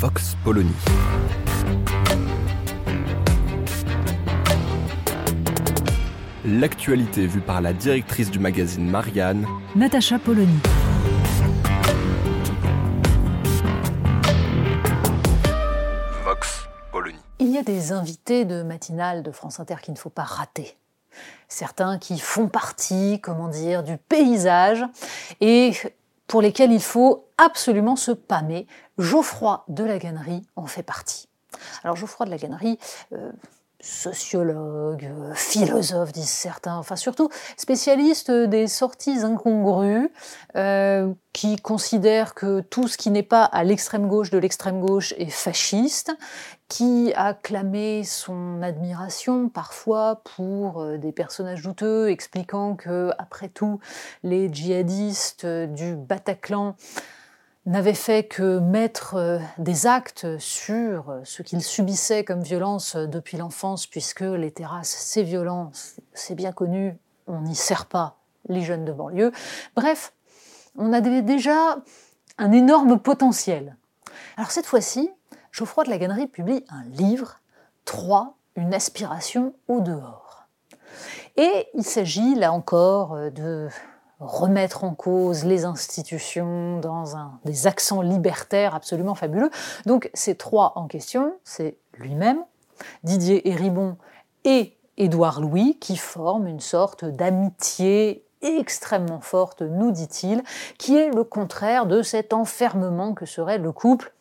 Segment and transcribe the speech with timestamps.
[0.00, 0.70] Vox Polony.
[6.44, 10.60] L'actualité vue par la directrice du magazine Marianne, Natacha Polony.
[16.24, 17.18] Vox Polony.
[17.40, 20.76] Il y a des invités de matinale de France Inter qu'il ne faut pas rater.
[21.48, 24.84] Certains qui font partie, comment dire, du paysage
[25.40, 25.72] et
[26.28, 28.68] pour lesquels il faut absolument se pâmer.
[28.98, 31.28] Geoffroy de la Gannerie en fait partie.
[31.82, 32.78] Alors Geoffroy de la Gannerie,
[33.12, 33.32] euh,
[33.80, 40.10] sociologue, philosophe, disent certains, enfin surtout spécialiste des sorties incongrues,
[40.56, 45.14] euh, qui considère que tout ce qui n'est pas à l'extrême gauche de l'extrême gauche
[45.16, 46.12] est fasciste,
[46.68, 53.78] qui a clamé son admiration parfois pour euh, des personnages douteux, expliquant que, après tout,
[54.24, 56.74] les djihadistes du Bataclan
[57.68, 63.86] n'avaient fait que mettre euh, des actes sur ce qu'ils subissaient comme violence depuis l'enfance,
[63.86, 65.70] puisque les terrasses, c'est violent,
[66.14, 68.16] c'est bien connu, on n'y sert pas
[68.48, 69.32] les jeunes de banlieue.
[69.76, 70.12] Bref,
[70.76, 71.78] on avait déjà
[72.38, 73.76] un énorme potentiel.
[74.36, 75.10] Alors cette fois-ci,
[75.52, 77.40] Geoffroy de la Gannerie publie un livre,
[77.84, 80.46] 3, une aspiration au dehors.
[81.36, 83.68] Et il s'agit là encore euh, de
[84.20, 87.04] remettre en cause les institutions dans
[87.44, 89.50] des accents libertaires absolument fabuleux.
[89.86, 92.42] Donc ces trois en question, c'est lui-même,
[93.04, 93.96] Didier Héribon
[94.44, 100.42] et Édouard Louis, qui forment une sorte d'amitié extrêmement forte, nous dit-il,
[100.78, 104.12] qui est le contraire de cet enfermement que serait le couple,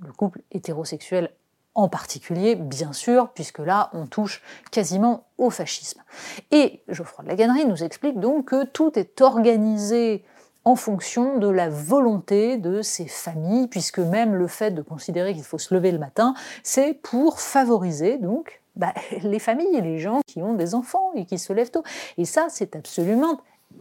[0.00, 1.30] le couple hétérosexuel
[1.74, 6.02] en particulier, bien sûr, puisque là, on touche quasiment au fascisme.
[6.50, 10.24] Et Geoffroy de la Gannerie nous explique donc que tout est organisé
[10.64, 15.42] en fonction de la volonté de ces familles, puisque même le fait de considérer qu'il
[15.42, 20.42] faut se lever le matin, c'est pour favoriser donc bah, les familles, les gens qui
[20.42, 21.84] ont des enfants et qui se lèvent tôt.
[22.16, 23.40] Et ça, c'est absolument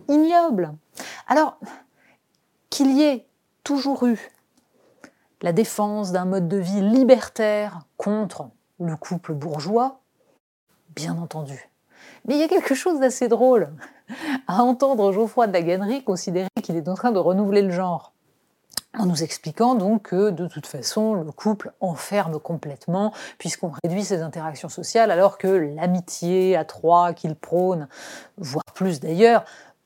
[0.10, 0.74] ignoble.
[1.28, 1.58] Alors,
[2.70, 3.26] qu'il y ait
[3.64, 4.18] toujours eu
[5.44, 8.50] la défense d'un mode de vie libertaire contre
[8.80, 10.00] le couple bourgeois,
[10.96, 11.70] bien entendu.
[12.26, 13.74] Mais il y a quelque chose d'assez drôle
[14.48, 18.14] à entendre Geoffroy de la Gannerie considérer qu'il est en train de renouveler le genre,
[18.98, 24.22] en nous expliquant donc que de toute façon le couple enferme complètement puisqu'on réduit ses
[24.22, 27.90] interactions sociales alors que l'amitié à trois qu'il prône,
[28.38, 29.44] voire plus d'ailleurs,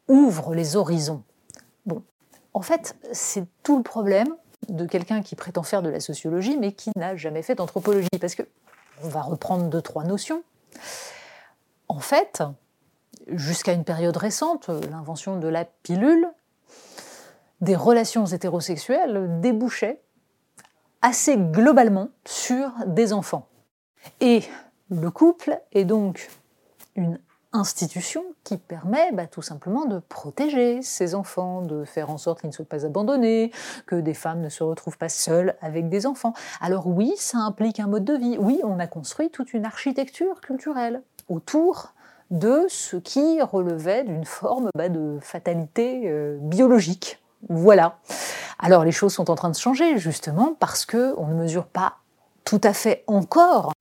[0.07, 1.23] ouvre les horizons.
[1.88, 2.03] Bon,
[2.53, 4.35] en fait, c'est tout le problème
[4.69, 8.07] de quelqu'un qui prétend faire de la sociologie mais qui n'a jamais fait d'anthropologie.
[8.19, 8.44] Parce que,
[9.03, 10.44] on va reprendre deux, trois notions.
[11.88, 12.44] En fait,
[13.28, 16.28] jusqu'à une période récente, l'invention de la pilule,
[17.61, 20.01] des relations hétérosexuelles débouchaient
[21.01, 23.47] assez globalement sur des enfants.
[24.19, 24.44] Et
[24.89, 26.29] le couple est donc
[26.95, 27.19] une
[27.53, 32.50] institution qui permet bah, tout simplement de protéger ces enfants, de faire en sorte qu'ils
[32.50, 33.52] ne soient pas abandonnés,
[33.85, 36.34] que des femmes ne se retrouvent pas seules avec des enfants.
[36.62, 38.38] Alors oui, ça implique un mode de vie.
[38.40, 41.94] Oui, on a construit toute une architecture culturelle autour
[42.31, 47.22] de ce qui relevait d'une forme bah, de fatalité euh, biologique.
[47.50, 48.00] Voilà.
[48.59, 51.97] Alors les choses sont en train de changer justement parce que on ne mesure pas
[52.44, 53.72] tout à fait encore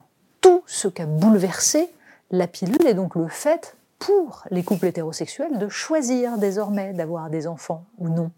[0.40, 1.90] tout ce qu'a bouleversé
[2.30, 7.46] la pilule est donc le fait pour les couples hétérosexuels de choisir désormais d'avoir des
[7.46, 8.30] enfants ou non.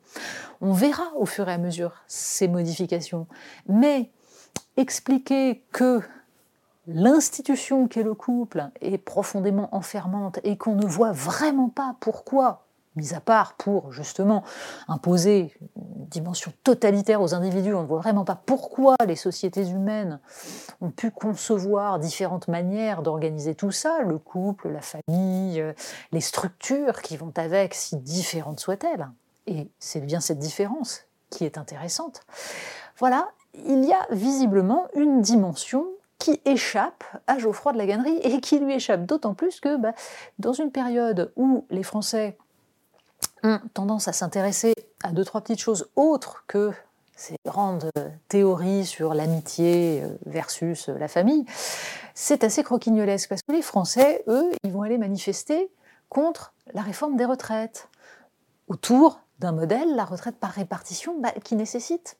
[0.60, 3.26] On verra au fur et à mesure ces modifications.
[3.68, 4.10] Mais
[4.76, 6.00] expliquer que
[6.86, 12.64] l'institution qu'est le couple est profondément enfermante et qu'on ne voit vraiment pas pourquoi
[12.96, 14.42] mis à part pour justement
[14.88, 15.54] imposer
[16.08, 20.20] dimension totalitaire aux individus, on ne voit vraiment pas pourquoi les sociétés humaines
[20.80, 25.72] ont pu concevoir différentes manières d'organiser tout ça, le couple, la famille, euh,
[26.12, 29.08] les structures qui vont avec, si différentes soient-elles.
[29.46, 32.22] Et c'est bien cette différence qui est intéressante.
[32.98, 35.86] Voilà, il y a visiblement une dimension
[36.18, 39.92] qui échappe à Geoffroy de la Gannerie et qui lui échappe d'autant plus que bah,
[40.38, 42.36] dans une période où les Français
[43.42, 46.72] ont tendance à s'intéresser à deux, trois petites choses autres que
[47.16, 47.90] ces grandes
[48.28, 51.44] théories sur l'amitié euh, versus la famille,
[52.14, 55.70] c'est assez croquignolesque parce que les Français, eux, ils vont aller manifester
[56.08, 57.88] contre la réforme des retraites,
[58.68, 62.16] autour d'un modèle, la retraite par répartition, bah, qui nécessite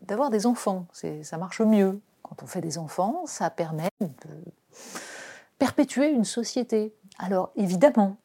[0.00, 0.86] d'avoir des enfants.
[1.22, 2.00] Ça marche mieux.
[2.22, 4.06] Quand on fait des enfants, ça permet de
[5.58, 6.94] perpétuer une société.
[7.18, 8.16] Alors évidemment,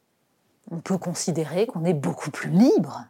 [0.70, 3.04] on peut considérer qu'on est beaucoup plus libre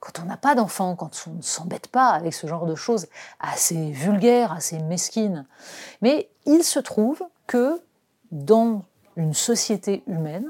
[0.00, 3.06] quand on n'a pas d'enfants, quand on ne s'embête pas avec ce genre de choses
[3.40, 5.46] assez vulgaires, assez mesquines.
[6.02, 7.80] Mais il se trouve que
[8.30, 8.84] dans
[9.16, 10.46] une société humaine,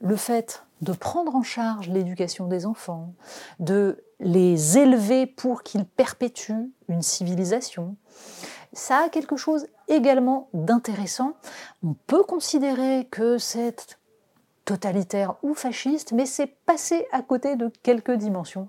[0.00, 3.14] le fait de prendre en charge l'éducation des enfants,
[3.60, 7.96] de les élever pour qu'ils perpétuent une civilisation,
[8.72, 11.34] ça a quelque chose également d'intéressant.
[11.82, 13.98] On peut considérer que c'est
[14.64, 18.68] totalitaire ou fasciste, mais c'est passé à côté de quelques dimensions